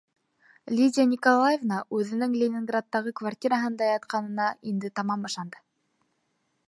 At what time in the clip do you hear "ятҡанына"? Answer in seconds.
3.93-4.49